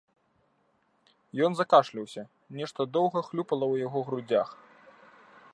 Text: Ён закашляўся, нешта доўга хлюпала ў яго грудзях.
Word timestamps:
Ён 1.49 1.57
закашляўся, 1.59 2.23
нешта 2.63 2.81
доўга 2.97 3.19
хлюпала 3.31 3.61
ў 3.73 3.87
яго 3.87 3.99
грудзях. 4.09 4.49